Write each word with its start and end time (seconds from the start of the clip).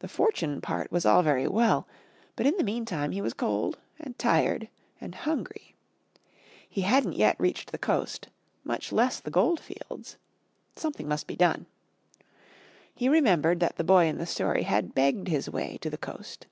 The 0.00 0.08
fortune 0.08 0.60
part 0.60 0.92
was 0.92 1.06
all 1.06 1.22
very 1.22 1.48
well, 1.48 1.88
but 2.36 2.44
in 2.46 2.58
the 2.58 2.62
meantime 2.62 3.12
he 3.12 3.22
was 3.22 3.32
cold 3.32 3.78
and 3.98 4.18
tired 4.18 4.68
and 5.00 5.14
hungry. 5.14 5.74
He 6.68 6.82
hadn't 6.82 7.14
yet 7.14 7.40
reached 7.40 7.72
the 7.72 7.78
coast, 7.78 8.28
much 8.64 8.92
less 8.92 9.20
the 9.20 9.30
goldfields. 9.30 10.18
Something 10.76 11.08
must 11.08 11.26
be 11.26 11.36
done. 11.36 11.64
He 12.94 13.08
remembered 13.08 13.60
that 13.60 13.76
the 13.76 13.82
boy 13.82 14.08
in 14.08 14.18
the 14.18 14.26
story 14.26 14.64
had 14.64 14.94
"begged 14.94 15.28
his 15.28 15.48
way" 15.48 15.78
to 15.80 15.88
the 15.88 15.96
coast. 15.96 16.46